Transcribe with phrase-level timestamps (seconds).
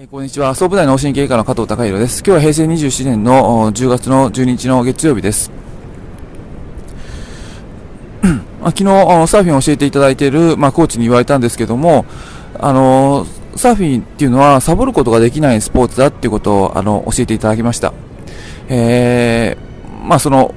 [0.00, 0.54] えーこんにちは。
[0.54, 2.22] 総武大脳神経科の加藤隆弘です。
[2.24, 5.50] 今日は平成27年の10月の12日の月曜日です。
[8.62, 12.06] まあ昨日サーフィンを教えていただいている、まあ、コーチに言われたんですけども、
[12.60, 17.92] あのーサーフィンっていうのはサボることができないスポーツだっていうことをあの教えていただきました。
[18.68, 20.54] えーまあその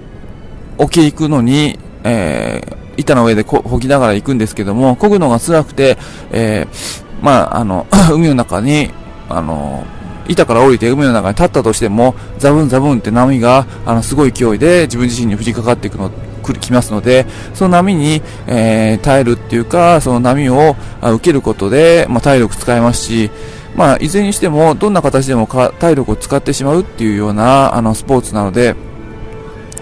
[0.77, 5.97] 沖へ行くのに、えー板の上でこ漕ぎながら行くんですけども、漕ぐのが辛くて、
[6.31, 8.91] えーまあ、あの、 海の中に、
[9.35, 9.85] あの、
[10.27, 16.11] 板から降りて海の中に立ったとしても、ザブンザブンって波が、あの、すごい勢いで自分自身に降りかかっていくの、
[16.43, 23.31] くるきますので、その波に、えー耐えるっていうか、その波を受けることで、まあ、体力使えますし、
[23.75, 28.75] まあ、いずれにしても、どんな形でもか体力を使ってしまうっていうような、あの、スポーツなので、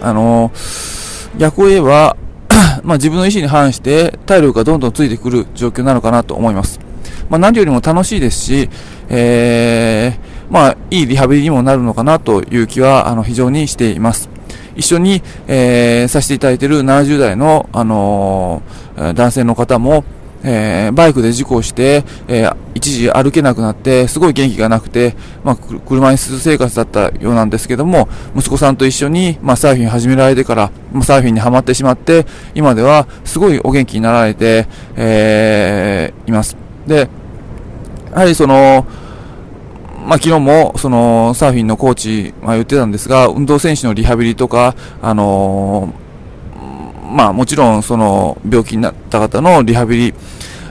[0.01, 0.51] あの
[1.37, 2.17] 逆を言えば、
[2.83, 6.79] まあ、自分の意思に反して体力がどんどんついてくる状況なのかなと思います。
[7.29, 8.69] まあ、何よりも楽しいですし、
[9.09, 14.29] えーまあ、いいリハビリにもなるのかなという気は、あの、非常にしています。
[14.75, 20.03] 一緒に、えーさせていただいている70代の、あのー男性の方も、
[20.43, 36.55] えーバイクで事故をして、えー一時歩けなくなって、すごい元気がなくて、まあ、車椅子生活だったようなんですけども、息子さんと一緒に、まあ、サーフィン始められてから、まあ、サーフィンにはまってしまって、今ではすごいお元気になられて、えーいます。
[36.87, 37.09] で、
[38.11, 38.85] やはりその、
[40.05, 46.08] まあ、昨日も、その、サーフィンのコーチが言ってたんですが、運動選手のリハビリとか、あのー
[47.19, 50.13] まあ、もちろん、その、病気になった方のリハビリ、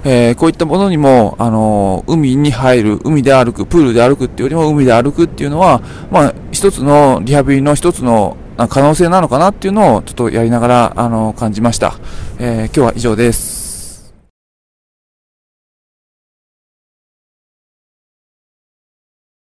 [0.02, 8.38] えーこういったものにも、あのー海に入る、海で歩く、プールで歩くっていうよりも海で歩くっていうのは、まあ、一つのリハビリの一つの
[8.70, 11.98] 可能性なのかなっていうのを、ちょっとやりながら、あのー感じました。
[12.38, 13.57] え今日は以上です。